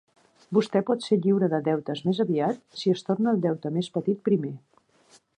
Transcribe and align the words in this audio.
Vostè 0.57 0.79
pot 0.85 1.03
ser 1.07 1.17
lliure 1.25 1.49
de 1.51 1.59
deutes 1.67 2.01
més 2.07 2.21
aviat 2.23 2.63
si 2.79 2.93
es 2.93 3.05
torna 3.09 3.33
el 3.35 3.43
deute 3.43 3.73
més 3.77 3.91
petit 3.99 4.23
primer. 4.31 4.55